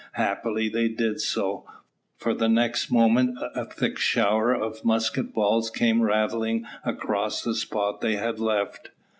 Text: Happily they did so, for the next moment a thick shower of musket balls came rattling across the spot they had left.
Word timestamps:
Happily 0.13 0.67
they 0.67 0.87
did 0.87 1.21
so, 1.21 1.63
for 2.17 2.33
the 2.33 2.49
next 2.49 2.89
moment 2.91 3.37
a 3.53 3.65
thick 3.65 3.99
shower 3.99 4.51
of 4.51 4.83
musket 4.83 5.31
balls 5.31 5.69
came 5.69 6.01
rattling 6.01 6.65
across 6.83 7.43
the 7.43 7.53
spot 7.53 8.01
they 8.01 8.15
had 8.15 8.39
left. 8.39 8.89